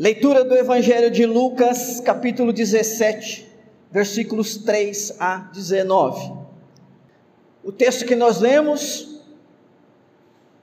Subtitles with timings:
[0.00, 3.46] Leitura do Evangelho de Lucas, capítulo 17,
[3.92, 6.32] versículos 3 a 19.
[7.62, 9.20] O texto que nós lemos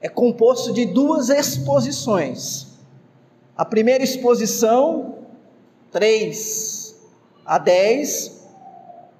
[0.00, 2.66] é composto de duas exposições.
[3.56, 5.18] A primeira exposição,
[5.92, 6.96] 3
[7.46, 8.44] a 10,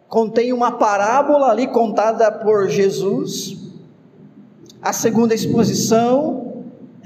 [0.08, 3.56] contém uma parábola ali contada por Jesus.
[4.82, 6.47] A segunda exposição,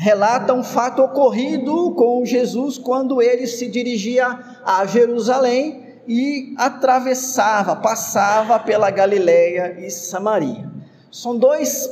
[0.02, 8.59] relata um fato ocorrido com Jesus quando ele se dirigia a Jerusalém e atravessava, passava
[8.59, 10.69] pela Galileia e Samaria.
[11.09, 11.88] São dois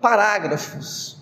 [0.00, 1.16] parágrafos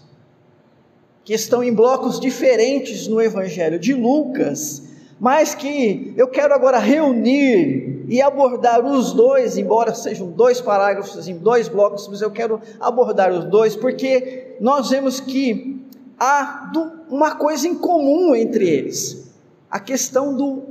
[1.22, 4.84] que estão em blocos diferentes no Evangelho de Lucas,
[5.20, 11.36] mas que eu quero agora reunir e abordar os dois, embora sejam dois parágrafos em
[11.36, 15.81] dois blocos, mas eu quero abordar os dois, porque nós vemos que
[16.22, 16.70] há
[17.10, 19.32] uma coisa em comum entre eles:
[19.68, 20.62] a questão do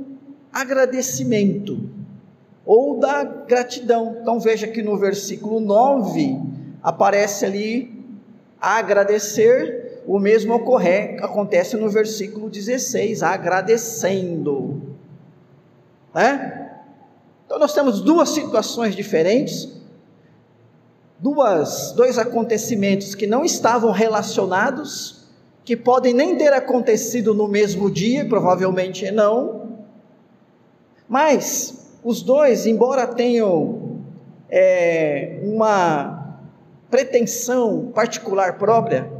[0.50, 1.78] agradecimento
[2.64, 4.16] ou da gratidão.
[4.20, 6.40] Então veja que no versículo 9
[6.82, 8.02] aparece ali
[8.60, 14.80] agradecer, o mesmo ocorre, acontece no versículo 16, agradecendo.
[16.14, 16.70] Né?
[17.44, 19.68] Então nós temos duas situações diferentes,
[21.18, 25.21] duas, dois acontecimentos que não estavam relacionados,
[25.64, 29.78] que podem nem ter acontecido no mesmo dia, provavelmente não,
[31.08, 34.00] mas os dois, embora tenham
[34.48, 36.38] é, uma
[36.90, 39.10] pretensão particular própria,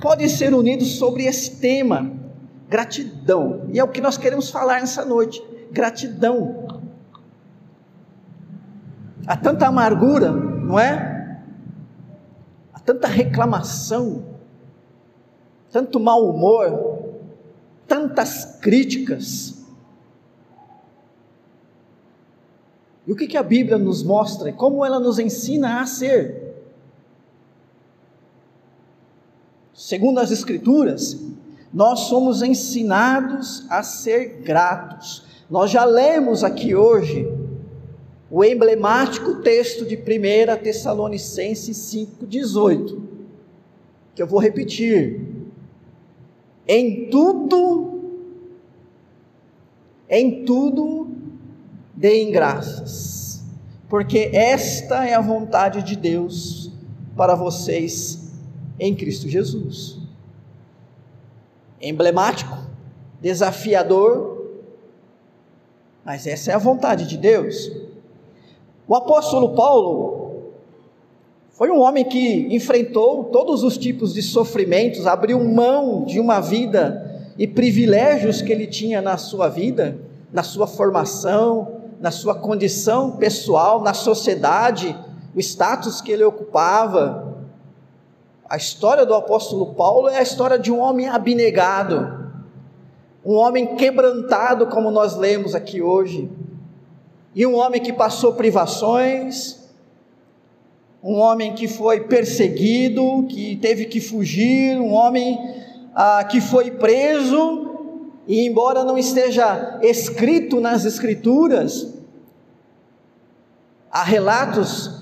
[0.00, 2.12] podem ser unidos sobre esse tema,
[2.68, 6.68] gratidão, e é o que nós queremos falar nessa noite: gratidão.
[9.26, 11.38] Há tanta amargura, não é?
[12.72, 14.24] Há tanta reclamação,
[15.70, 17.00] tanto mau humor,
[17.86, 19.64] tantas críticas.
[23.06, 24.52] E o que, que a Bíblia nos mostra?
[24.52, 26.50] Como ela nos ensina a ser?
[29.72, 31.18] Segundo as Escrituras,
[31.72, 35.24] nós somos ensinados a ser gratos.
[35.48, 37.26] Nós já lemos aqui hoje
[38.30, 43.00] o emblemático texto de 1 Tessalonicenses 5,18,
[44.14, 45.29] que eu vou repetir.
[46.72, 48.00] Em tudo,
[50.08, 51.10] em tudo,
[51.92, 53.42] deem graças,
[53.88, 56.70] porque esta é a vontade de Deus
[57.16, 58.30] para vocês
[58.78, 59.98] em Cristo Jesus.
[61.82, 62.56] Emblemático,
[63.20, 64.60] desafiador,
[66.04, 67.68] mas essa é a vontade de Deus.
[68.86, 70.19] O apóstolo Paulo
[71.60, 77.30] foi um homem que enfrentou todos os tipos de sofrimentos, abriu mão de uma vida
[77.36, 79.98] e privilégios que ele tinha na sua vida,
[80.32, 84.96] na sua formação, na sua condição pessoal, na sociedade,
[85.36, 87.44] o status que ele ocupava.
[88.48, 92.30] A história do apóstolo Paulo é a história de um homem abnegado,
[93.22, 96.26] um homem quebrantado, como nós lemos aqui hoje,
[97.34, 99.59] e um homem que passou privações,
[101.02, 105.38] um homem que foi perseguido, que teve que fugir, um homem
[105.94, 107.70] ah, que foi preso,
[108.26, 111.94] e embora não esteja escrito nas Escrituras,
[113.90, 115.00] há relatos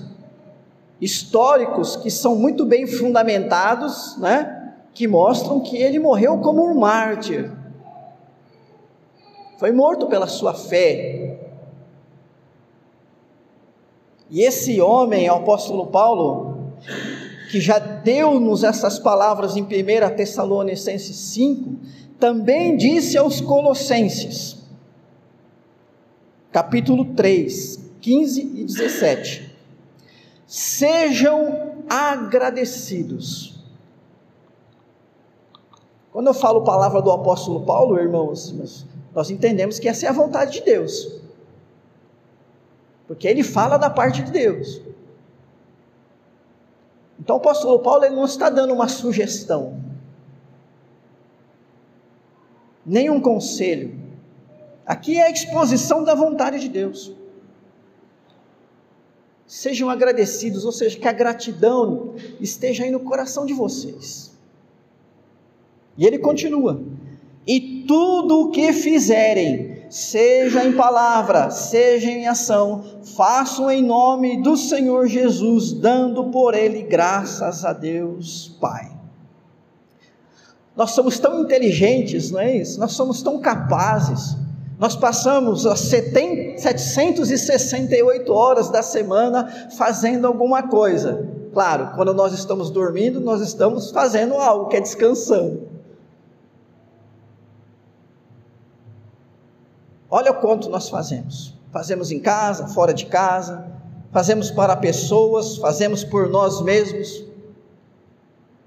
[1.01, 4.73] históricos que são muito bem fundamentados, né?
[4.93, 7.51] que mostram que ele morreu como um mártir.
[9.57, 11.18] Foi morto pela sua fé,
[14.29, 16.73] e esse homem, o apóstolo Paulo,
[17.49, 19.67] que já deu-nos essas palavras em 1
[20.15, 21.75] Tessalonicenses 5,
[22.19, 24.57] também disse aos Colossenses,
[26.51, 29.55] capítulo 3, 15 e 17:
[30.45, 33.57] Sejam agradecidos.
[36.11, 38.53] Quando eu falo palavra do apóstolo Paulo, irmãos,
[39.13, 41.18] nós entendemos que essa é a vontade de Deus
[43.09, 44.79] porque ele fala da parte de Deus.
[47.19, 49.83] Então o apóstolo Paulo ele não está dando uma sugestão,
[52.85, 53.99] nem um conselho.
[54.85, 57.11] Aqui é a exposição da vontade de Deus.
[59.47, 64.37] Sejam agradecidos, ou seja, que a gratidão esteja aí no coração de vocês.
[65.97, 66.79] E ele continua:
[67.47, 72.83] e tudo o que fizerem, seja em palavra, seja em ação,
[73.15, 78.91] façam em nome do Senhor Jesus, dando por ele graças a Deus Pai.
[80.75, 82.79] Nós somos tão inteligentes, não é isso?
[82.79, 84.37] Nós somos tão capazes.
[84.77, 91.27] Nós passamos as 768 horas da semana fazendo alguma coisa.
[91.51, 95.78] Claro, quando nós estamos dormindo, nós estamos fazendo algo, que é descansando.
[100.09, 101.53] Olha o quanto nós fazemos.
[101.71, 103.67] Fazemos em casa, fora de casa,
[104.11, 107.23] fazemos para pessoas, fazemos por nós mesmos,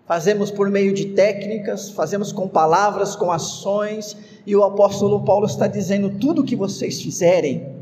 [0.06, 4.16] fazemos por meio de técnicas, fazemos com palavras, com ações,
[4.46, 7.74] e o apóstolo Paulo está dizendo: tudo que vocês fizerem,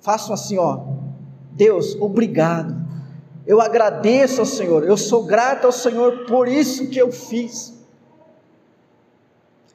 [0.00, 0.80] façam assim, ó,
[1.52, 2.74] Deus, obrigado,
[3.46, 7.73] eu agradeço ao Senhor, eu sou grato ao Senhor por isso que eu fiz.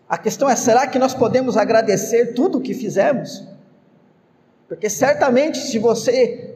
[0.10, 3.48] A questão é: será que nós podemos agradecer tudo o que fizemos?
[4.68, 6.56] Porque certamente, se você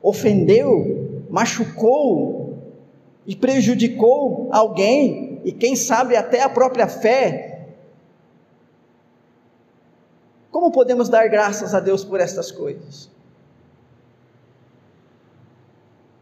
[0.00, 2.58] ofendeu, machucou
[3.26, 7.66] e prejudicou alguém, e quem sabe até a própria fé,
[10.50, 13.10] como podemos dar graças a Deus por estas coisas?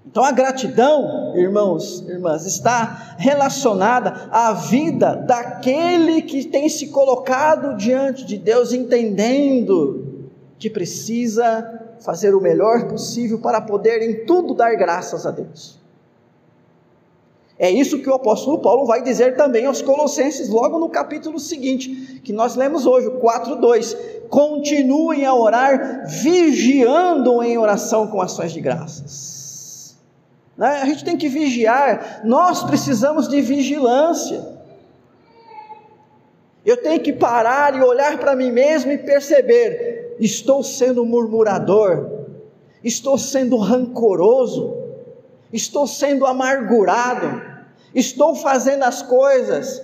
[0.07, 8.25] Então a gratidão, irmãos, irmãs, está relacionada à vida daquele que tem se colocado diante
[8.25, 15.27] de Deus, entendendo que precisa fazer o melhor possível para poder em tudo dar graças
[15.27, 15.83] a Deus.
[17.59, 22.21] É isso que o apóstolo Paulo vai dizer também aos Colossenses, logo no capítulo seguinte,
[22.23, 23.97] que nós lemos hoje, 4:2.
[24.29, 29.44] Continuem a orar, vigiando em oração com ações de graças.
[30.57, 30.81] Né?
[30.83, 34.55] A gente tem que vigiar, nós precisamos de vigilância.
[36.65, 42.09] Eu tenho que parar e olhar para mim mesmo e perceber: estou sendo murmurador,
[42.83, 44.77] estou sendo rancoroso,
[45.53, 47.43] estou sendo amargurado,
[47.95, 49.83] estou fazendo as coisas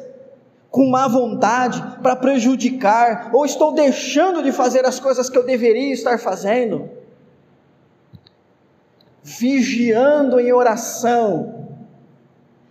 [0.70, 5.92] com má vontade para prejudicar, ou estou deixando de fazer as coisas que eu deveria
[5.92, 6.88] estar fazendo
[9.38, 11.68] vigiando em oração.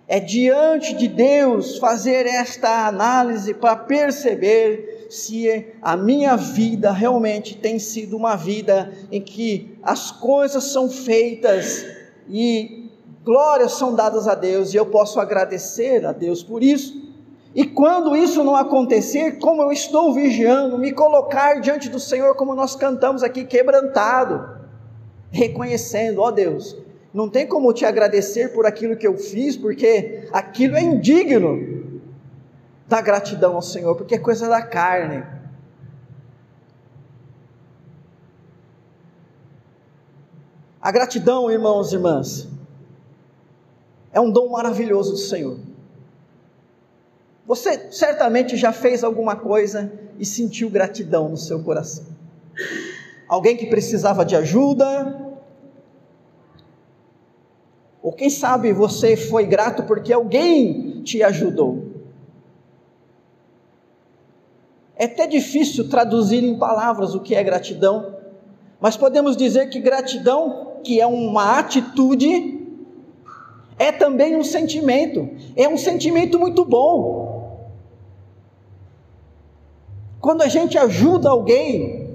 [0.08, 7.78] É diante de Deus fazer esta análise para perceber se a minha vida realmente tem
[7.78, 11.86] sido uma vida em que as coisas são feitas
[12.28, 12.90] e
[13.24, 17.08] glórias são dadas a Deus e eu posso agradecer a Deus por isso.
[17.54, 22.56] E quando isso não acontecer, como eu estou vigiando, me colocar diante do Senhor, como
[22.56, 24.59] nós cantamos aqui, quebrantado
[25.32, 26.76] reconhecendo, ó Deus,
[27.14, 32.02] não tem como te agradecer por aquilo que eu fiz, porque aquilo é indigno
[32.88, 35.24] da gratidão ao Senhor, porque é coisa da carne.
[40.82, 42.48] A gratidão, irmãos e irmãs,
[44.12, 45.60] é um dom maravilhoso do Senhor.
[47.46, 52.06] Você certamente já fez alguma coisa e sentiu gratidão no seu coração
[53.30, 55.38] alguém que precisava de ajuda,
[58.02, 61.90] ou quem sabe você foi grato porque alguém te ajudou.
[64.96, 68.18] É até difícil traduzir em palavras o que é gratidão,
[68.82, 72.58] mas podemos dizer que gratidão, que é uma atitude,
[73.78, 77.30] é também um sentimento, é um sentimento muito bom.
[80.20, 82.09] Quando a gente ajuda alguém,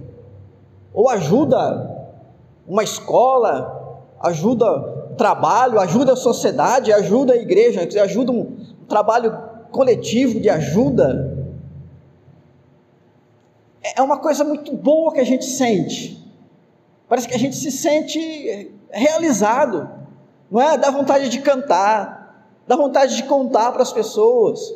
[0.95, 2.09] ou ajuda
[2.67, 8.57] uma escola, ajuda trabalho, ajuda a sociedade, ajuda a igreja, ajuda um
[8.89, 9.37] trabalho
[9.73, 11.37] coletivo de ajuda.
[13.83, 16.25] É uma coisa muito boa que a gente sente.
[17.09, 19.91] Parece que a gente se sente realizado,
[20.51, 20.79] não é?
[20.79, 24.73] Dá vontade de cantar, dá vontade de contar para as pessoas.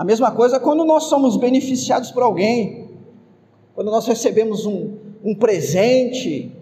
[0.00, 2.88] A mesma coisa quando nós somos beneficiados por alguém,
[3.74, 6.56] quando nós recebemos um, um presente,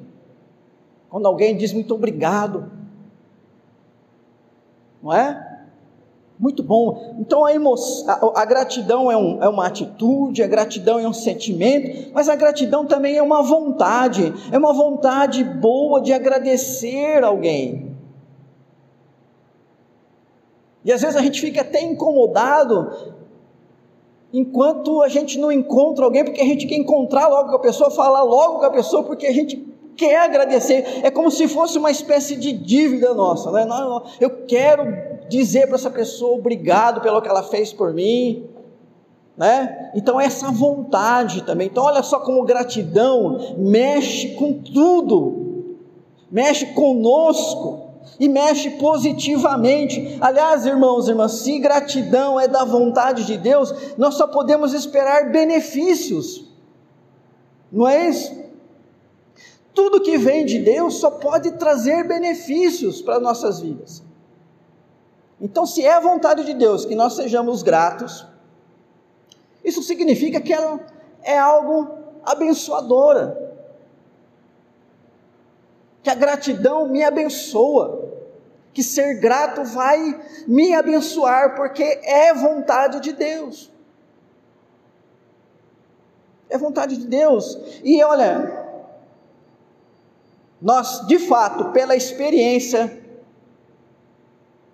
[1.09, 2.69] quando alguém diz muito obrigado,
[5.01, 5.61] não é?
[6.37, 7.15] Muito bom.
[7.21, 11.13] Então a, emoção, a, a gratidão é, um, é, uma atitude, a gratidão é um
[11.13, 17.97] sentimento, mas a gratidão também é uma vontade, é uma vontade boa de agradecer alguém.
[20.85, 23.17] E às vezes a gente fica até incomodado
[24.33, 27.91] enquanto a gente não encontra alguém, porque a gente quer encontrar logo com a pessoa,
[27.91, 29.67] falar logo com a pessoa, porque a gente
[29.97, 31.01] quer agradecer.
[31.03, 33.67] É como se fosse uma espécie de dívida nossa, né?
[34.21, 34.85] Eu quero
[35.29, 38.47] dizer para essa pessoa obrigado pelo que ela fez por mim.
[39.37, 39.93] Né?
[39.95, 41.69] Então essa vontade também.
[41.69, 45.77] Então olha só como gratidão mexe com tudo.
[46.31, 47.88] Mexe conosco
[48.19, 50.19] e mexe positivamente.
[50.21, 55.31] Aliás, irmãos e irmãs, se gratidão é da vontade de Deus, nós só podemos esperar
[55.31, 56.47] benefícios,
[57.71, 58.37] não é isso?
[59.75, 64.03] Tudo que vem de Deus só pode trazer benefícios para nossas vidas.
[65.41, 68.27] Então, se é a vontade de Deus que nós sejamos gratos,
[69.63, 70.81] isso significa que ela
[71.23, 71.89] é algo
[72.25, 73.48] abençoadora.
[76.03, 78.09] Que a gratidão me abençoa.
[78.73, 83.73] Que ser grato vai me abençoar, porque é vontade de Deus.
[86.49, 87.59] É vontade de Deus.
[87.83, 88.67] E olha,
[90.61, 92.99] nós de fato, pela experiência,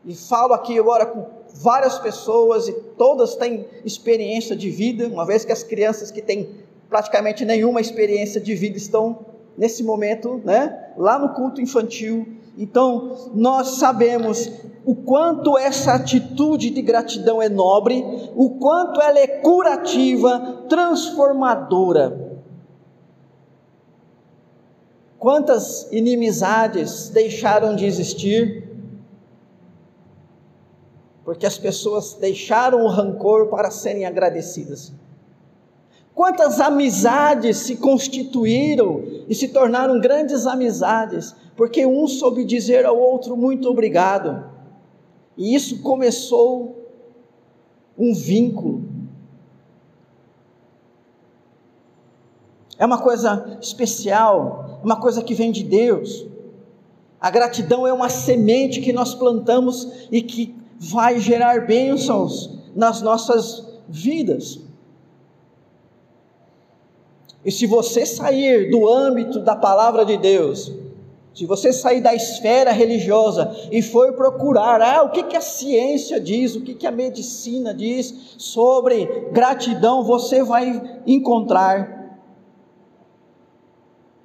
[0.04, 5.45] e falo aqui agora com várias pessoas e todas têm experiência de vida, uma vez
[5.45, 6.50] que as crianças que têm
[6.88, 12.26] praticamente nenhuma experiência de vida estão nesse momento, né, lá no culto infantil.
[12.56, 14.50] Então, nós sabemos
[14.84, 22.23] o quanto essa atitude de gratidão é nobre, o quanto ela é curativa, transformadora.
[25.18, 28.64] Quantas inimizades deixaram de existir
[31.25, 34.92] porque as pessoas deixaram o rancor para serem agradecidas.
[36.14, 43.37] Quantas amizades se constituíram e se tornaram grandes amizades, porque um soube dizer ao outro
[43.37, 44.49] muito obrigado.
[45.37, 46.88] E isso começou
[47.99, 48.85] um vínculo.
[52.78, 56.26] É uma coisa especial, uma coisa que vem de Deus.
[57.21, 63.64] A gratidão é uma semente que nós plantamos e que vai gerar bênçãos nas nossas
[63.88, 64.63] vidas.
[67.44, 70.72] E se você sair do âmbito da palavra de Deus,
[71.34, 76.20] se você sair da esfera religiosa e for procurar, ah, o que, que a ciência
[76.20, 82.20] diz, o que, que a medicina diz sobre gratidão, você vai encontrar,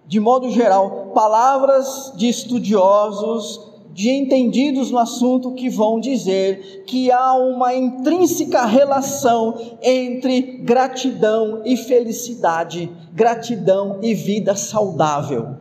[0.06, 3.69] de modo geral, palavras de estudiosos
[4.00, 11.76] de entendidos no assunto que vão dizer que há uma intrínseca relação entre gratidão e
[11.76, 15.58] felicidade, gratidão e vida saudável.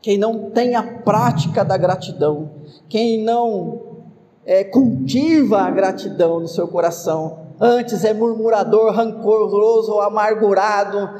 [0.00, 2.52] Quem não tem a prática da gratidão,
[2.88, 4.04] quem não
[4.46, 11.10] é, cultiva a gratidão no seu coração, antes é murmurador, rancoroso, amargurado,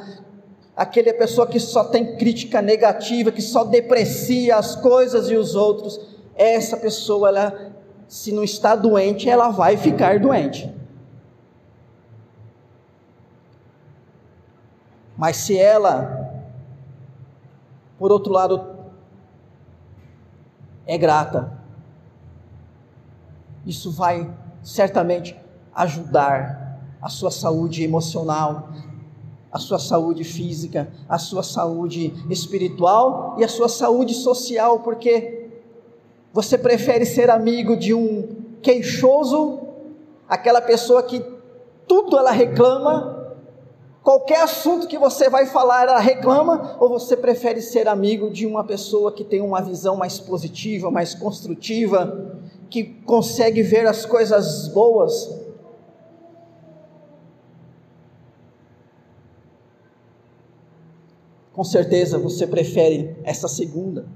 [0.76, 5.54] aquele é pessoa que só tem crítica negativa, que só deprecia as coisas e os
[5.54, 6.00] outros,
[6.35, 7.73] essa pessoa, ela,
[8.09, 10.73] se não está doente, ela vai ficar doente.
[15.16, 16.43] Mas se ela,
[17.99, 18.75] por outro lado,
[20.87, 21.57] é grata,
[23.64, 24.31] isso vai
[24.62, 25.38] certamente
[25.75, 28.71] ajudar a sua saúde emocional,
[29.54, 35.49] a sua saúde física, a sua saúde espiritual e a sua saúde social, porque
[36.32, 39.61] você prefere ser amigo de um queixoso,
[40.28, 41.25] aquela pessoa que
[41.87, 43.32] tudo ela reclama,
[44.02, 48.64] qualquer assunto que você vai falar ela reclama, ou você prefere ser amigo de uma
[48.64, 55.43] pessoa que tem uma visão mais positiva, mais construtiva, que consegue ver as coisas boas
[61.54, 64.06] Com certeza você prefere essa segunda.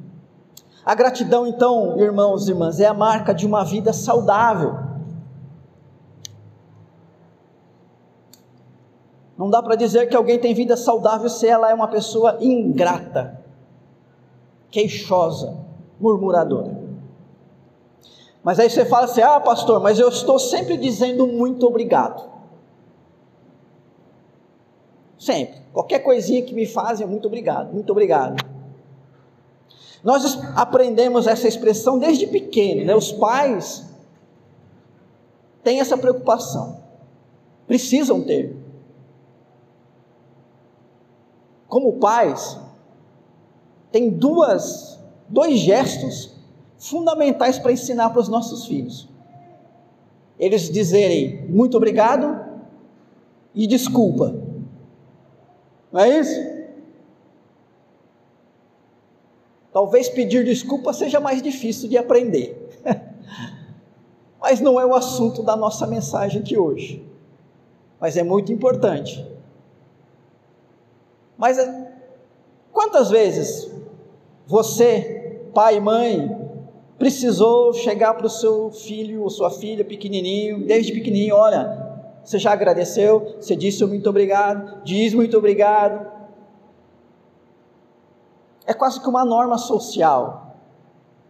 [0.84, 4.74] A gratidão, então, irmãos e irmãs, é a marca de uma vida saudável.
[9.36, 13.40] Não dá para dizer que alguém tem vida saudável se ela é uma pessoa ingrata,
[14.68, 15.56] queixosa,
[16.00, 16.76] murmuradora.
[18.42, 22.27] Mas aí você fala assim: ah, pastor, mas eu estou sempre dizendo muito obrigado.
[25.18, 25.60] Sempre.
[25.72, 28.36] Qualquer coisinha que me fazem, muito obrigado, muito obrigado.
[30.02, 32.94] Nós aprendemos essa expressão desde pequeno, né?
[32.94, 33.84] Os pais
[35.62, 36.80] têm essa preocupação.
[37.66, 38.56] Precisam ter.
[41.66, 42.58] Como pais,
[43.90, 44.98] tem duas,
[45.28, 46.32] dois gestos
[46.78, 49.08] fundamentais para ensinar para os nossos filhos.
[50.38, 52.46] Eles dizerem muito obrigado
[53.54, 54.47] e desculpa.
[55.92, 56.58] Não é isso?
[59.72, 62.80] Talvez pedir desculpa seja mais difícil de aprender.
[64.40, 67.04] Mas não é o assunto da nossa mensagem aqui hoje.
[68.00, 69.26] Mas é muito importante.
[71.36, 71.92] Mas eh,
[72.72, 73.70] quantas vezes
[74.46, 76.38] Você, pai e mãe,
[76.98, 81.87] precisou chegar para o seu filho ou sua filha pequenininho, desde pequenininho, olha,
[82.28, 86.06] você já agradeceu, você disse muito obrigado, diz muito obrigado.
[88.66, 90.54] É quase que uma norma social,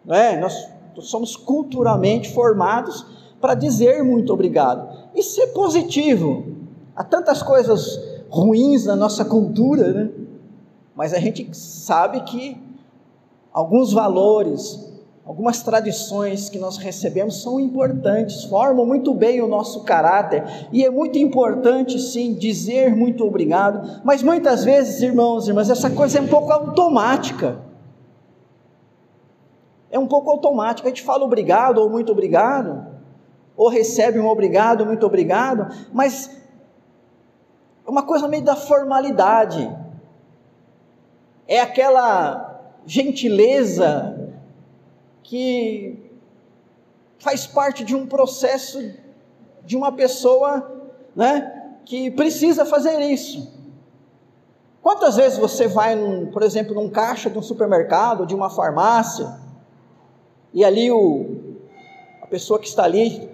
[0.04, 0.36] não é?
[0.40, 0.68] Nós
[1.02, 3.06] somos culturalmente formados
[3.40, 4.88] para dizer muito obrigado.
[5.14, 6.56] Isso é positivo.
[6.96, 10.10] Há tantas coisas ruins na nossa cultura, né?
[10.96, 12.60] Mas a gente sabe que
[13.52, 14.87] alguns valores,
[15.28, 20.42] algumas tradições que nós recebemos são importantes, formam muito bem o nosso caráter,
[20.72, 25.90] e é muito importante sim dizer muito obrigado, mas muitas vezes, irmãos e irmãs, essa
[25.90, 27.60] coisa é um pouco automática.
[29.90, 32.86] É um pouco automática, a gente fala obrigado ou muito obrigado,
[33.54, 36.40] ou recebe um obrigado, muito obrigado, mas
[37.86, 39.70] é uma coisa meio da formalidade.
[41.46, 44.17] É aquela gentileza
[45.28, 46.10] que
[47.18, 48.78] faz parte de um processo
[49.62, 53.52] de uma pessoa, né, que precisa fazer isso.
[54.80, 59.38] Quantas vezes você vai, num, por exemplo, num caixa de um supermercado, de uma farmácia,
[60.54, 61.58] e ali o,
[62.22, 63.28] a pessoa que está ali,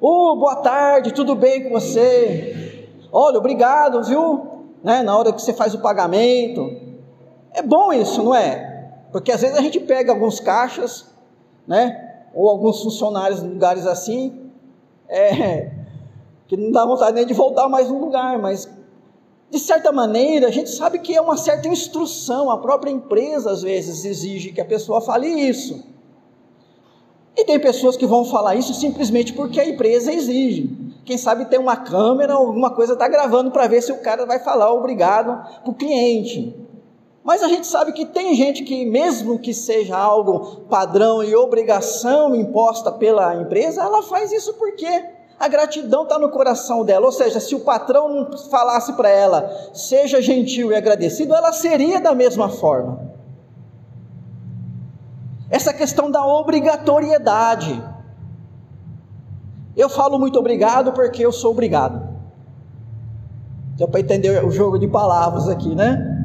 [0.00, 2.88] oh, boa tarde, tudo bem com você?
[3.10, 4.66] Olha, obrigado, viu?
[4.84, 6.80] Né, na hora que você faz o pagamento.
[7.52, 8.67] É bom isso, não é?
[9.10, 11.06] Porque às vezes a gente pega alguns caixas,
[11.66, 12.26] né?
[12.34, 14.50] Ou alguns funcionários em lugares assim,
[15.08, 15.70] é,
[16.46, 18.68] que não dá vontade nem de voltar mais no lugar, mas
[19.50, 23.62] de certa maneira a gente sabe que é uma certa instrução, a própria empresa às
[23.62, 25.82] vezes exige que a pessoa fale isso.
[27.36, 30.76] E tem pessoas que vão falar isso simplesmente porque a empresa exige.
[31.04, 34.40] Quem sabe tem uma câmera, alguma coisa está gravando para ver se o cara vai
[34.40, 36.67] falar obrigado para o cliente.
[37.22, 42.34] Mas a gente sabe que tem gente que, mesmo que seja algo padrão e obrigação
[42.34, 44.86] imposta pela empresa, ela faz isso porque
[45.38, 47.06] a gratidão está no coração dela.
[47.06, 52.00] Ou seja, se o patrão não falasse para ela, seja gentil e agradecido, ela seria
[52.00, 53.12] da mesma forma.
[55.50, 57.82] Essa questão da obrigatoriedade.
[59.76, 62.08] Eu falo muito obrigado porque eu sou obrigado.
[63.76, 66.17] Deu para entender o jogo de palavras aqui, né?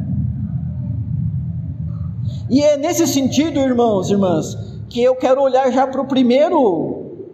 [2.50, 4.56] E é nesse sentido, irmãos e irmãs,
[4.90, 7.30] que eu quero olhar já para o primeiro,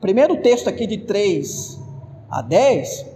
[0.00, 1.78] primeiro texto aqui de 3
[2.30, 3.06] a 10,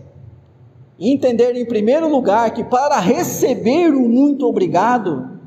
[0.99, 5.41] e entender em primeiro lugar que para receber o muito obrigado,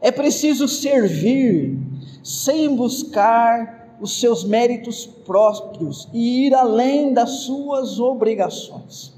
[0.00, 1.78] é preciso servir
[2.22, 9.14] sem buscar os seus méritos próprios e ir além das suas obrigações.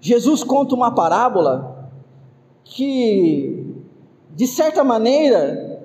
[0.00, 1.73] Jesus conta uma parábola
[2.64, 3.84] que,
[4.30, 5.80] de certa maneira,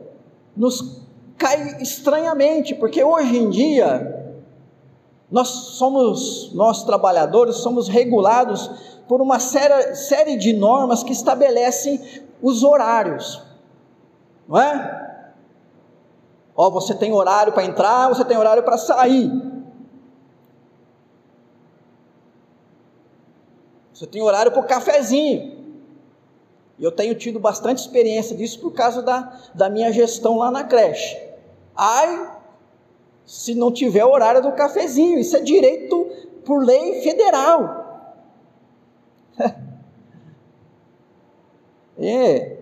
[0.55, 1.01] nos
[1.37, 4.15] cai estranhamente, porque hoje em dia
[5.29, 8.67] nós somos, nós trabalhadores, somos regulados
[9.07, 12.01] por uma série, série de normas que estabelecem
[12.41, 13.41] os horários,
[14.47, 14.99] não é?
[16.55, 19.31] Ó, você tem horário para entrar, você tem horário para sair.
[23.93, 25.58] Você tem horário para o cafezinho.
[26.79, 30.63] E eu tenho tido bastante experiência disso por causa da, da minha gestão lá na
[30.63, 31.21] creche.
[31.75, 32.31] Ai,
[33.25, 36.09] se não tiver horário do cafezinho, isso é direito
[36.45, 38.15] por lei federal.
[41.99, 42.57] é.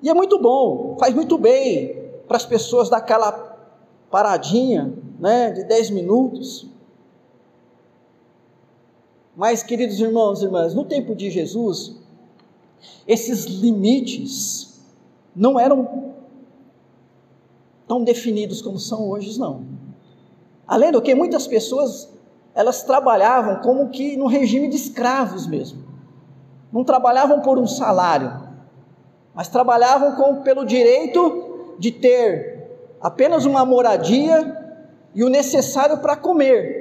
[0.00, 3.32] E é muito bom, faz muito bem para as pessoas dar aquela
[4.10, 6.66] paradinha, né, de 10 minutos.
[9.36, 11.97] Mas, queridos irmãos e irmãs, no tempo de Jesus,
[13.06, 14.80] esses limites
[15.34, 16.14] não eram
[17.86, 19.64] tão definidos como são hoje, não.
[20.66, 22.08] Além do que, muitas pessoas,
[22.54, 25.82] elas trabalhavam como que no regime de escravos mesmo.
[26.70, 28.48] Não trabalhavam por um salário,
[29.34, 32.58] mas trabalhavam com, pelo direito de ter
[33.00, 34.56] apenas uma moradia
[35.14, 36.78] e o necessário para comer.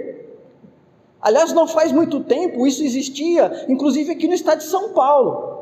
[1.22, 5.57] Aliás, não faz muito tempo isso existia, inclusive aqui no estado de São Paulo.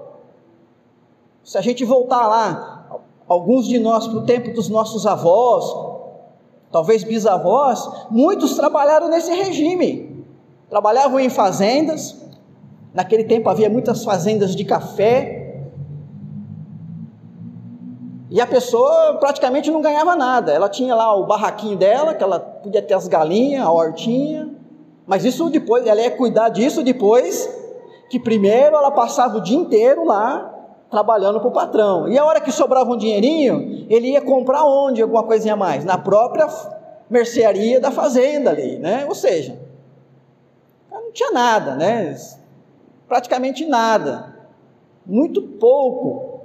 [1.46, 5.64] Se a gente voltar lá, alguns de nós para o tempo dos nossos avós,
[6.72, 10.26] talvez bisavós, muitos trabalharam nesse regime.
[10.72, 12.20] Trabalhavam em fazendas,
[12.92, 15.46] naquele tempo havia muitas fazendas de café,
[18.32, 20.52] e a pessoa praticamente não ganhava nada.
[20.52, 24.50] Ela tinha lá o barraquinho dela, que ela podia ter as galinhas, a hortinha.
[25.06, 27.48] Mas isso depois, ela ia cuidar disso depois,
[28.10, 30.55] que primeiro ela passava o dia inteiro lá,
[30.96, 32.08] trabalhando para o patrão.
[32.08, 35.84] E a hora que sobrava um dinheirinho, ele ia comprar onde alguma coisinha a mais?
[35.84, 36.48] Na própria
[37.10, 39.06] mercearia da fazenda ali, né?
[39.06, 39.60] Ou seja,
[40.90, 42.16] não tinha nada, né?
[43.10, 44.34] Praticamente nada.
[45.06, 46.40] Muito pouco.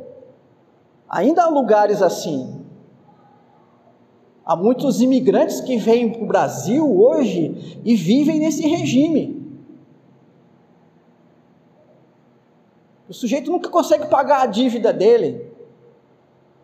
[1.08, 2.64] Ainda há lugares assim.
[4.44, 9.39] Há muitos imigrantes que vêm para o Brasil hoje e vivem nesse regime.
[13.10, 15.52] O sujeito nunca consegue pagar a dívida dele.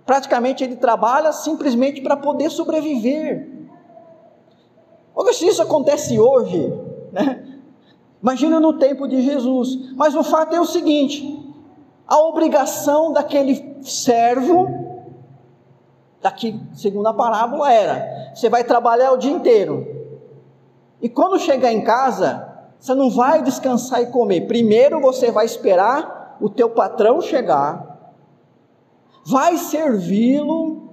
[0.07, 3.51] Praticamente ele trabalha simplesmente para poder sobreviver.
[5.13, 6.73] Olha se isso acontece hoje,
[7.11, 7.45] né?
[8.23, 9.93] Imagina no tempo de Jesus.
[9.97, 11.53] Mas o fato é o seguinte:
[12.07, 14.69] a obrigação daquele servo,
[16.23, 19.85] daqui, segundo a parábola, era: você vai trabalhar o dia inteiro.
[21.03, 22.47] E quando chegar em casa,
[22.79, 24.43] você não vai descansar e comer.
[24.43, 28.15] Primeiro você vai esperar o teu patrão chegar,
[29.25, 30.91] vai servi-lo,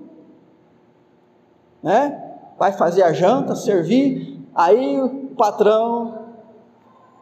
[1.82, 2.20] né?
[2.58, 6.20] Vai fazer a janta, servir, aí o patrão,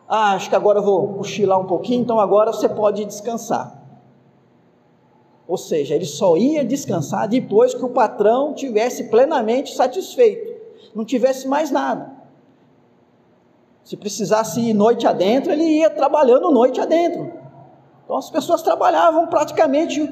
[0.08, 3.82] ah, acho que agora eu vou cochilar um pouquinho, então agora você pode descansar.
[5.48, 10.62] Ou seja, ele só ia descansar depois que o patrão tivesse plenamente satisfeito,
[10.96, 12.12] não tivesse mais nada.
[13.84, 17.41] Se precisasse ir noite adentro, ele ia trabalhando noite adentro.
[18.12, 20.06] Então as pessoas trabalhavam praticamente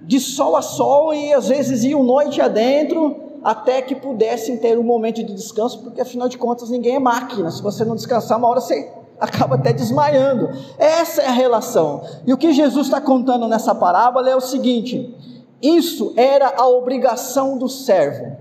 [0.00, 4.82] de sol a sol e às vezes iam noite adentro até que pudessem ter um
[4.82, 7.50] momento de descanso, porque afinal de contas ninguém é máquina.
[7.50, 10.48] Se você não descansar, uma hora você acaba até desmaiando.
[10.78, 12.02] Essa é a relação.
[12.26, 15.14] E o que Jesus está contando nessa parábola é o seguinte:
[15.60, 18.34] isso era a obrigação do servo.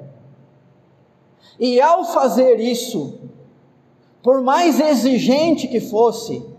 [1.60, 3.16] E ao fazer isso,
[4.24, 6.50] por mais exigente que fosse,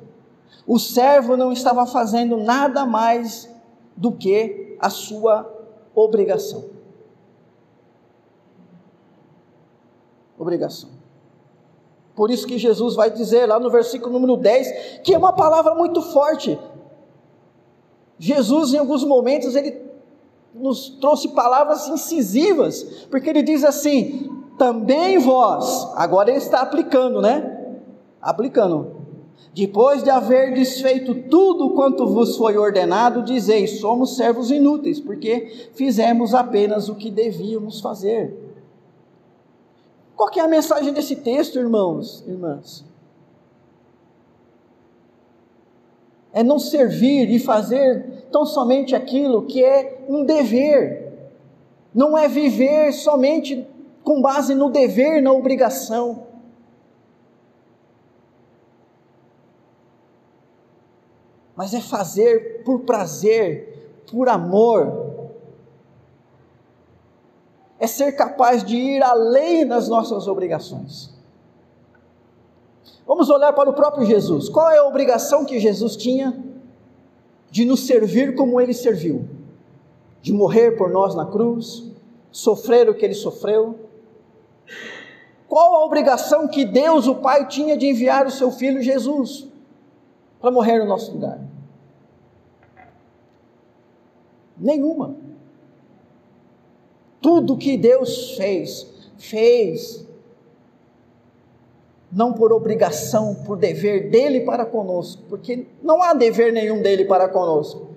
[0.66, 3.48] o servo não estava fazendo nada mais
[3.96, 5.50] do que a sua
[5.94, 6.64] obrigação.
[10.38, 10.90] Obrigação.
[12.14, 15.74] Por isso que Jesus vai dizer lá no versículo número 10, que é uma palavra
[15.74, 16.58] muito forte.
[18.18, 19.82] Jesus, em alguns momentos, ele
[20.54, 27.76] nos trouxe palavras incisivas, porque ele diz assim: também vós, agora ele está aplicando, né?
[28.20, 29.01] Aplicando.
[29.54, 36.34] Depois de haver desfeito tudo quanto vos foi ordenado, dizeis: somos servos inúteis, porque fizemos
[36.34, 38.34] apenas o que devíamos fazer.
[40.16, 42.84] Qual é a mensagem desse texto, irmãos, irmãs?
[46.32, 51.12] É não servir e fazer tão somente aquilo que é um dever.
[51.94, 53.66] Não é viver somente
[54.02, 56.31] com base no dever, na obrigação.
[61.56, 65.30] Mas é fazer por prazer, por amor.
[67.78, 71.10] É ser capaz de ir além das nossas obrigações.
[73.06, 74.48] Vamos olhar para o próprio Jesus.
[74.48, 76.40] Qual é a obrigação que Jesus tinha
[77.50, 79.28] de nos servir como ele serviu?
[80.22, 81.82] De morrer por nós na cruz,
[82.30, 83.78] sofrer o que ele sofreu?
[85.48, 89.51] Qual a obrigação que Deus, o Pai, tinha de enviar o seu filho Jesus
[90.42, 91.38] para morrer no nosso lugar?
[94.58, 95.14] Nenhuma.
[97.20, 100.04] Tudo que Deus fez, fez
[102.10, 107.28] não por obrigação, por dever dele para conosco, porque não há dever nenhum dele para
[107.28, 107.92] conosco.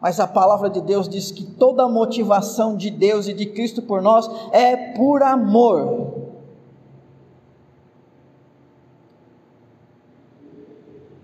[0.00, 3.80] Mas a palavra de Deus diz que toda a motivação de Deus e de Cristo
[3.80, 6.25] por nós é por amor.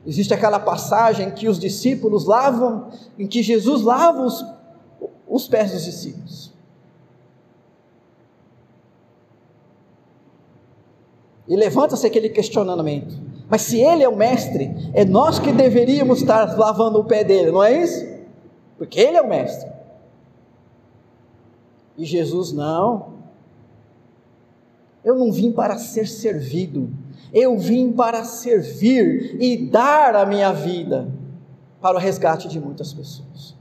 [0.07, 2.89] Existe aquela passagem que os discípulos lavam,
[3.19, 4.45] em que Jesus lava os,
[5.29, 6.53] os pés dos discípulos.
[11.47, 13.15] E levanta-se aquele questionamento.
[13.49, 17.51] Mas se ele é o mestre, é nós que deveríamos estar lavando o pé dele,
[17.51, 18.07] não é isso?
[18.79, 19.71] Porque ele é o mestre.
[21.97, 23.13] E Jesus não.
[25.05, 26.91] Eu não vim para ser servido,
[27.33, 31.09] eu vim para servir e dar a minha vida
[31.81, 33.57] para o resgate de muitas pessoas.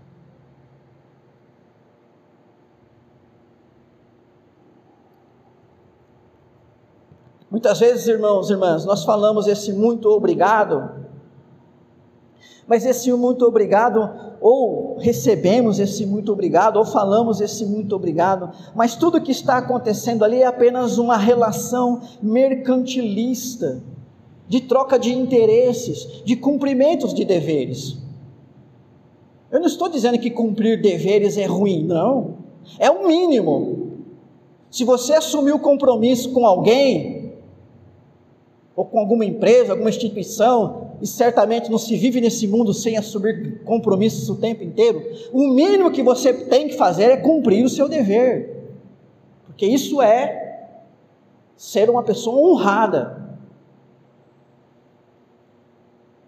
[7.50, 11.01] Muitas vezes, irmãos e irmãs, nós falamos esse muito obrigado,
[12.72, 18.96] mas esse muito obrigado, ou recebemos esse muito obrigado, ou falamos esse muito obrigado, mas
[18.96, 23.84] tudo que está acontecendo ali é apenas uma relação mercantilista,
[24.48, 27.98] de troca de interesses, de cumprimentos de deveres.
[29.52, 32.36] Eu não estou dizendo que cumprir deveres é ruim, não.
[32.80, 33.98] É o mínimo.
[34.70, 37.34] Se você assumir o compromisso com alguém,
[38.74, 43.64] ou com alguma empresa, alguma instituição, e certamente não se vive nesse mundo sem assumir
[43.64, 47.90] compromissos o tempo inteiro, o mínimo que você tem que fazer é cumprir o seu
[47.90, 48.70] dever,
[49.46, 50.70] porque isso é
[51.58, 53.20] ser uma pessoa honrada.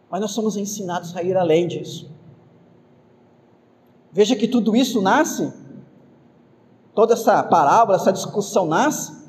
[0.09, 2.11] Mas nós somos ensinados a ir além disso.
[4.11, 5.51] Veja que tudo isso nasce,
[6.93, 9.23] toda essa parábola, essa discussão nasce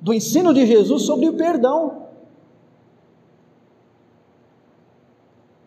[0.00, 2.09] do ensino de Jesus sobre o perdão.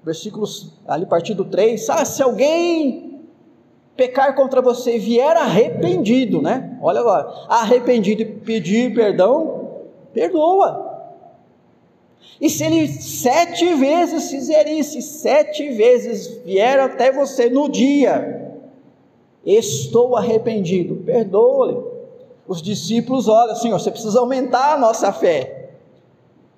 [0.04, 1.89] Versículos ali, partido 3.
[1.89, 3.22] Ah, se alguém
[3.96, 6.78] pecar contra você e vier arrependido, né?
[6.82, 10.92] Olha agora, arrependido e pedir perdão, perdoa.
[12.42, 18.44] E se ele sete vezes fizer isso, sete vezes vier até você no dia,
[19.46, 21.84] Estou arrependido, perdoe.
[22.48, 25.72] Os discípulos, olha, Senhor, você precisa aumentar a nossa fé.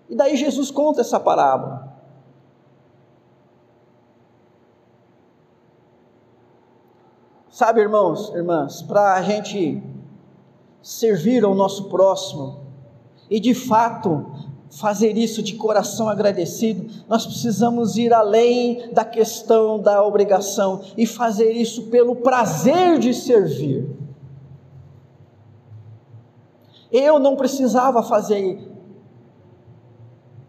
[0.07, 1.94] E daí Jesus conta essa parábola.
[7.55, 9.81] Sabe, irmãos, irmãs, para a gente
[10.81, 12.59] servir ao nosso próximo
[13.29, 14.29] e de fato
[14.69, 21.49] fazer isso de coração agradecido, nós precisamos ir além da questão da obrigação e fazer
[21.53, 23.89] isso pelo prazer de servir.
[26.91, 28.69] Eu não precisava fazer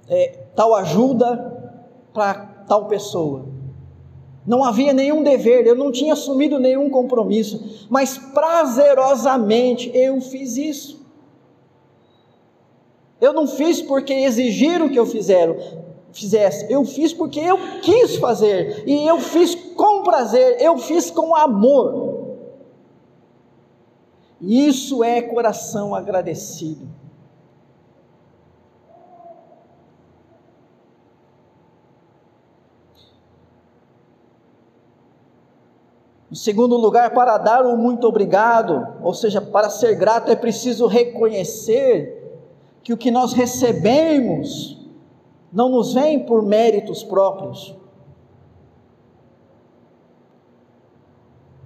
[0.08, 1.70] é, tal ajuda
[2.12, 2.34] para
[2.66, 3.55] tal pessoa.
[4.46, 11.04] Não havia nenhum dever, eu não tinha assumido nenhum compromisso, mas prazerosamente eu fiz isso.
[13.20, 15.56] Eu não fiz porque exigiram que eu fizeram,
[16.12, 21.34] fizesse, eu fiz porque eu quis fazer, e eu fiz com prazer, eu fiz com
[21.34, 22.36] amor.
[24.40, 26.86] Isso é coração agradecido.
[36.36, 40.86] Em segundo lugar, para dar o muito obrigado, ou seja, para ser grato, é preciso
[40.86, 42.42] reconhecer
[42.84, 44.78] que o que nós recebemos
[45.50, 47.74] não nos vem por méritos próprios.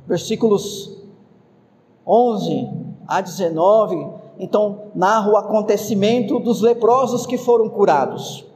[0.07, 0.97] Versículos
[2.07, 2.71] 11
[3.09, 8.47] a 19, então narra o acontecimento dos leprosos que foram curados.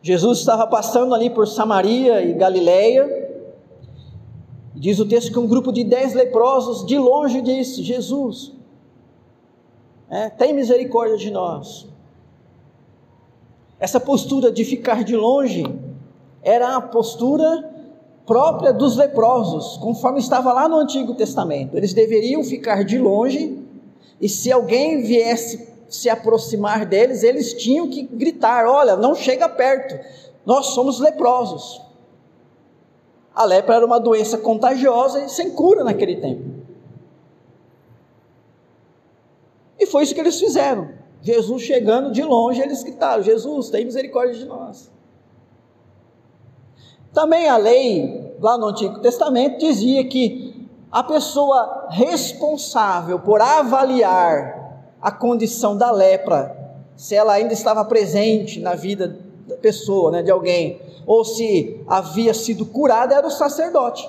[0.00, 3.19] Jesus estava passando ali por Samaria e Galileia.
[4.80, 8.50] Diz o texto que um grupo de dez leprosos de longe disse: Jesus,
[10.08, 11.86] é, tem misericórdia de nós.
[13.78, 15.64] Essa postura de ficar de longe
[16.42, 17.70] era a postura
[18.24, 21.76] própria dos leprosos, conforme estava lá no Antigo Testamento.
[21.76, 23.58] Eles deveriam ficar de longe,
[24.18, 30.02] e se alguém viesse se aproximar deles, eles tinham que gritar: Olha, não chega perto,
[30.46, 31.89] nós somos leprosos.
[33.34, 36.60] A lepra era uma doença contagiosa e sem cura naquele tempo.
[39.78, 40.90] E foi isso que eles fizeram.
[41.22, 44.90] Jesus chegando de longe, eles gritaram: Jesus, tem misericórdia de nós.
[47.12, 54.60] Também a lei, lá no Antigo Testamento, dizia que a pessoa responsável por avaliar
[55.00, 56.56] a condição da lepra,
[56.96, 62.32] se ela ainda estava presente na vida da pessoa, né, de alguém, ou se havia
[62.34, 64.08] sido curada, era o sacerdote.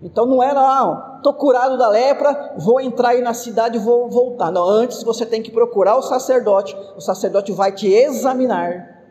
[0.00, 4.08] Então não era, ah, estou curado da lepra, vou entrar aí na cidade e vou
[4.08, 4.50] voltar.
[4.52, 9.02] Não, antes você tem que procurar o sacerdote, o sacerdote vai te examinar.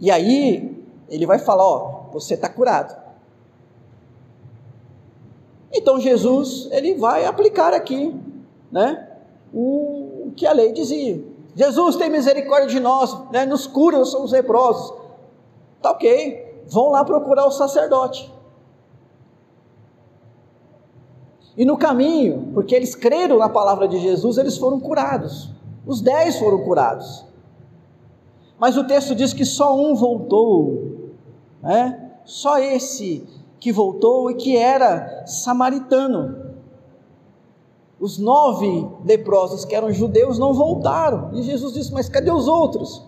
[0.00, 2.96] E aí ele vai falar: Ó, você está curado.
[5.72, 8.14] Então Jesus, ele vai aplicar aqui,
[8.72, 9.08] né,
[9.52, 11.35] o, que a lei dizia.
[11.56, 14.94] Jesus tem misericórdia de nós, né, nos cura, nós somos leprosos.
[15.80, 18.30] Tá ok, vão lá procurar o sacerdote.
[21.56, 25.50] E no caminho, porque eles creram na palavra de Jesus, eles foram curados.
[25.86, 27.24] Os dez foram curados.
[28.58, 31.10] Mas o texto diz que só um voltou,
[31.62, 32.10] né?
[32.26, 33.26] só esse
[33.58, 36.45] que voltou e que era samaritano.
[37.98, 41.30] Os nove leprosos que eram judeus não voltaram.
[41.34, 43.02] E Jesus disse: Mas cadê os outros?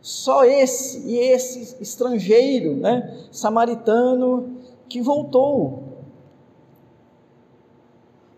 [0.00, 5.82] Só esse e esse estrangeiro, né, samaritano, que voltou.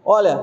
[0.05, 0.41] Olha,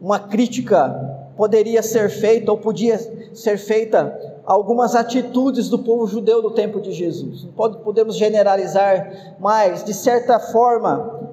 [0.00, 2.98] uma crítica poderia ser feita ou podia
[3.32, 7.44] ser feita algumas atitudes do povo judeu do tempo de Jesus.
[7.44, 11.30] Não pode, podemos generalizar, mas de certa forma,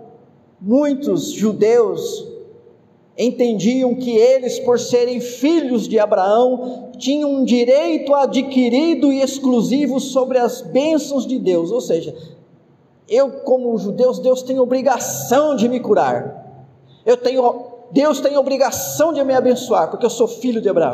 [0.62, 2.37] muitos judeus
[3.18, 10.38] entendiam que eles, por serem filhos de Abraão, tinham um direito adquirido e exclusivo sobre
[10.38, 12.16] as bênçãos de Deus, ou seja,
[13.10, 16.46] eu como judeus, Deus tem obrigação de me curar.
[17.06, 20.92] Eu tenho Deus tem obrigação de me abençoar, porque eu sou filho de Abraão.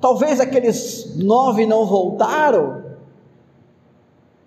[0.00, 2.84] Talvez aqueles nove não voltaram,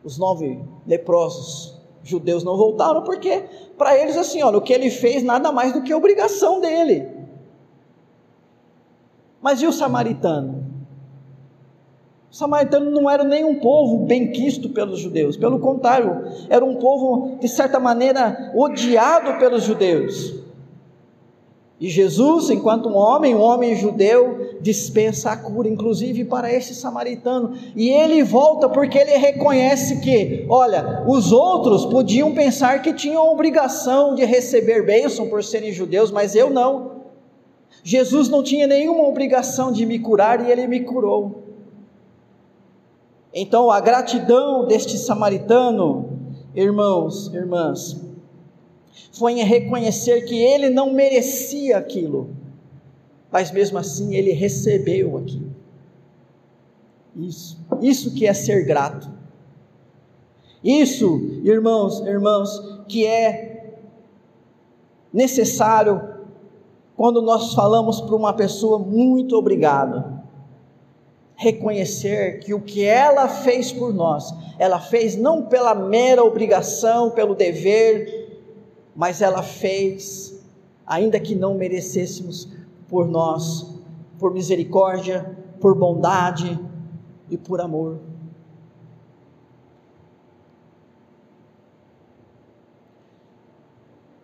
[0.03, 1.76] os nove leprosos
[2.09, 3.43] judeus não voltaram, porque
[3.77, 7.07] para eles assim, olha, o que ele fez nada mais do que obrigação dele.
[9.41, 10.65] Mas e o samaritano?
[12.31, 17.37] O samaritano não era nem um povo benquisto pelos judeus, pelo contrário, era um povo,
[17.39, 20.46] de certa maneira, odiado pelos judeus.
[21.79, 27.53] E Jesus, enquanto um homem, um homem judeu, dispensa a cura, inclusive para esse samaritano.
[27.75, 33.31] E ele volta porque ele reconhece que, olha, os outros podiam pensar que tinham a
[33.31, 36.97] obrigação de receber bênção por serem judeus, mas eu não.
[37.83, 41.43] Jesus não tinha nenhuma obrigação de me curar e ele me curou.
[43.31, 46.09] Então, a gratidão deste samaritano,
[46.55, 48.06] irmãos, irmãs,
[49.17, 52.29] foi em reconhecer que ele não merecia aquilo,
[53.31, 55.55] mas mesmo assim ele recebeu aquilo.
[57.15, 59.09] Isso, isso que é ser grato.
[60.63, 63.77] Isso, irmãos, irmãos, que é
[65.11, 66.15] necessário
[66.95, 70.17] quando nós falamos para uma pessoa muito obrigado.
[71.35, 77.35] Reconhecer que o que ela fez por nós, ela fez não pela mera obrigação, pelo
[77.35, 78.26] dever,
[78.97, 80.43] mas ela fez,
[80.83, 82.49] ainda que não merecêssemos,
[82.89, 83.79] por nós,
[84.17, 86.59] por misericórdia, por bondade
[87.29, 87.99] e por amor.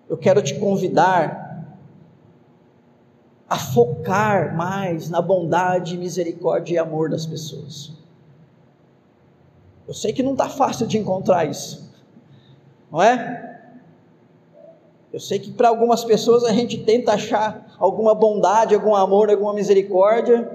[0.10, 1.78] Eu quero te convidar
[3.48, 7.94] a focar mais na bondade, misericórdia e amor das pessoas.
[9.88, 11.94] Eu sei que não está fácil de encontrar isso,
[12.92, 13.53] não é?
[15.14, 19.54] Eu sei que para algumas pessoas a gente tenta achar alguma bondade, algum amor, alguma
[19.54, 20.52] misericórdia,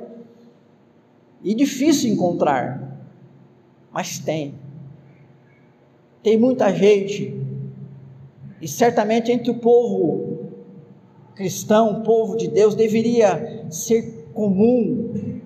[1.45, 2.99] e difícil encontrar,
[3.93, 4.57] mas tem.
[6.25, 7.41] Tem muita gente,
[8.61, 10.39] e certamente entre o povo
[11.37, 15.41] cristão, o povo de Deus, deveria ser comum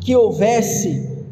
[0.00, 1.22] que houvesse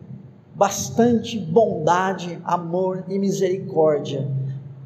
[0.54, 4.30] bastante bondade, amor e misericórdia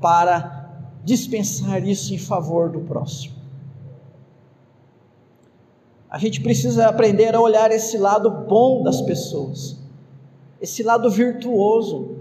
[0.01, 0.62] para
[1.05, 3.35] dispensar isso em favor do próximo.
[6.09, 9.77] A gente precisa aprender a olhar esse lado bom das pessoas,
[10.61, 12.17] esse lado virtuoso,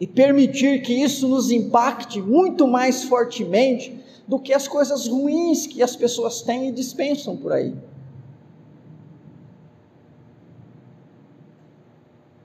[0.00, 5.82] e permitir que isso nos impacte muito mais fortemente do que as coisas ruins que
[5.82, 7.74] as pessoas têm e dispensam por aí.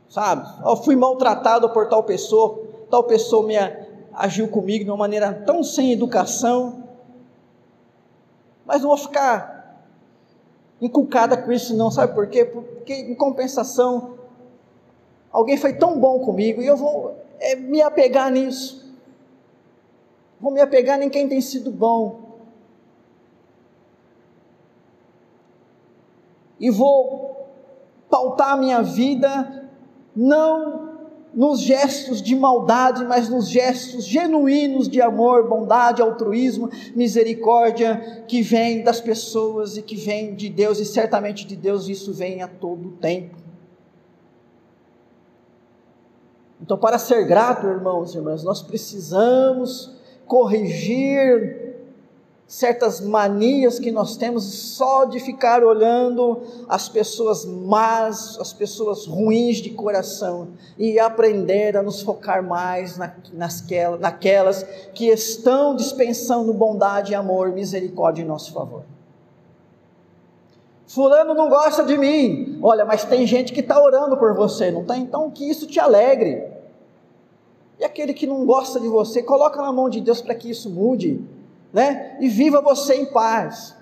[0.10, 0.48] Sabe?
[0.66, 3.56] Eu fui maltratado por tal pessoa, tal pessoa me
[4.14, 6.84] agiu comigo de uma maneira tão sem educação,
[8.66, 9.86] mas não vou ficar
[10.82, 12.44] inculcada com isso não, sabe por quê?
[12.44, 14.18] Porque em compensação,
[15.32, 18.94] alguém foi tão bom comigo e eu vou é, me apegar nisso,
[20.40, 22.28] vou me apegar em quem tem sido bom,
[26.60, 27.48] e vou
[28.10, 29.69] pautar a minha vida
[30.20, 30.90] não
[31.34, 38.84] nos gestos de maldade, mas nos gestos genuínos de amor, bondade, altruísmo, misericórdia que vem
[38.84, 42.92] das pessoas e que vem de Deus, e certamente de Deus isso vem a todo
[42.92, 43.38] tempo.
[46.62, 49.96] Então, para ser grato, irmãos e irmãs, nós precisamos
[50.28, 51.79] corrigir
[52.50, 59.58] certas manias que nós temos só de ficar olhando as pessoas más, as pessoas ruins
[59.58, 63.14] de coração e aprender a nos focar mais na,
[64.00, 64.64] naquelas
[64.96, 68.82] que estão dispensando bondade, amor, misericórdia em nosso favor.
[70.88, 74.82] Fulano não gosta de mim, olha, mas tem gente que está orando por você, não
[74.82, 74.98] está?
[74.98, 76.48] Então que isso te alegre.
[77.80, 80.68] E aquele que não gosta de você, coloca na mão de Deus para que isso
[80.68, 81.24] mude
[81.72, 82.18] né?
[82.20, 83.78] E viva você em paz.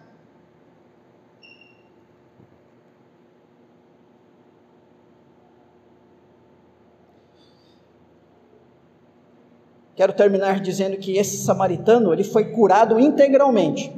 [9.96, 13.92] Quero terminar dizendo que esse samaritano, ele foi curado integralmente.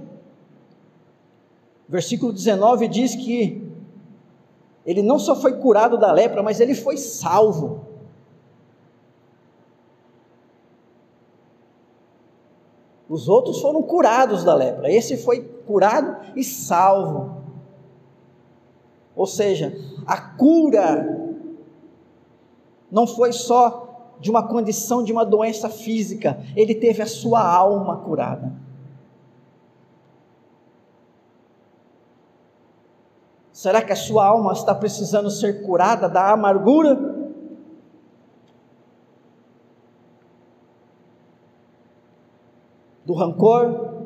[1.90, 3.68] Versículo 19 diz que
[4.86, 7.89] ele não só foi curado da lepra, mas ele foi salvo.
[13.10, 17.40] Os outros foram curados da lepra, esse foi curado e salvo.
[19.16, 21.36] Ou seja, a cura
[22.92, 27.98] não foi só de uma condição de uma doença física, ele teve a sua alma
[27.98, 28.54] curada.
[33.52, 37.09] Será que a sua alma está precisando ser curada da amargura?
[43.10, 44.06] Do rancor?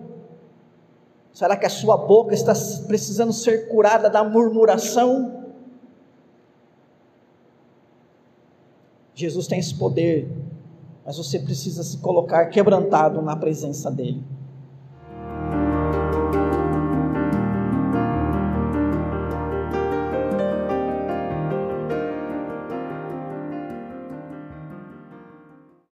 [1.34, 2.54] Será que a sua boca está
[2.88, 5.44] precisando ser curada da murmuração?
[9.14, 10.32] Jesus tem esse poder,
[11.06, 14.24] mas você precisa se colocar quebrantado na presença dEle.